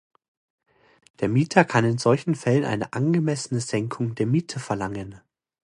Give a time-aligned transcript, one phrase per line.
[1.19, 5.21] Der Mieter kann in solchen Fällen eine angemessene Senkung der Miete verlangen.